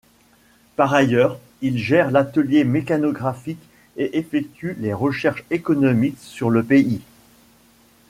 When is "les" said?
4.79-4.95